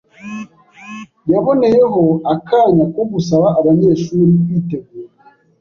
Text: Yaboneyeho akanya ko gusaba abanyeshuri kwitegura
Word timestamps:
Yaboneyeho 1.31 2.03
akanya 2.33 2.85
ko 2.93 3.01
gusaba 3.11 3.47
abanyeshuri 3.59 4.31
kwitegura 4.43 5.09